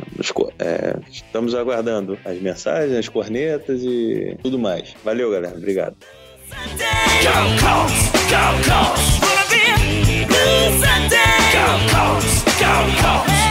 [0.59, 4.95] é, estamos aguardando as mensagens, as cornetas e tudo mais.
[5.05, 5.57] Valeu, galera.
[5.57, 5.97] Obrigado.
[13.01, 13.50] Go,